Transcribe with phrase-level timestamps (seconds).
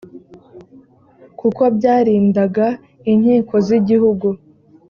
[1.39, 2.67] kuko byarindaga
[3.11, 4.27] inkiko z igihugu